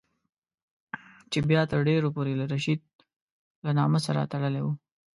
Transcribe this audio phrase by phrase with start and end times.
[1.31, 2.81] چې بیا تر ډېرو پورې له رشید
[3.65, 4.73] له نامه سره تړلی وو.